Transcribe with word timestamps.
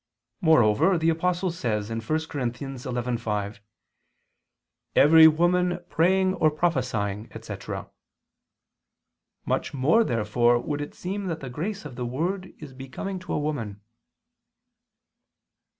Moreover 0.41 0.97
the 0.97 1.09
Apostle 1.11 1.51
says 1.51 1.89
(1 1.89 2.01
Cor. 2.01 2.17
11:5): 2.17 3.59
"Every 4.95 5.27
woman 5.27 5.85
praying 5.89 6.33
or 6.33 6.49
prophesying," 6.49 7.27
etc. 7.33 7.87
Much 9.45 9.75
more 9.75 10.03
therefore 10.03 10.57
would 10.57 10.81
it 10.81 10.95
seem 10.95 11.27
that 11.27 11.39
the 11.41 11.51
grace 11.51 11.85
of 11.85 11.97
the 11.97 12.05
word 12.07 12.51
is 12.57 12.73
becoming 12.73 13.19
to 13.19 13.33
a 13.33 13.37
woman. 13.39 13.79